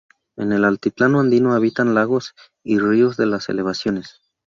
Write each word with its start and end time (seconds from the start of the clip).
En 0.35 0.51
el 0.51 0.65
altiplano 0.65 1.19
andino 1.19 1.53
habitan 1.53 1.93
lagos 1.93 2.33
y 2.63 2.79
ríos 2.79 3.17
de 3.17 3.27
las 3.27 3.49
elevaciones. 3.49 4.19